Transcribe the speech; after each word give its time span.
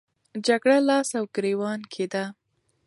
جګړه 0.45 0.77
لاس 0.89 1.09
او 1.17 1.23
ګریوان 1.35 1.81
کېده. 1.93 2.23